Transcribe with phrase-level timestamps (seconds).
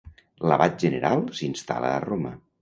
[0.51, 2.35] L'abat general s'instal·la a Roma.